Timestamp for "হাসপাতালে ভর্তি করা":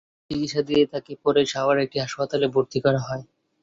2.03-3.01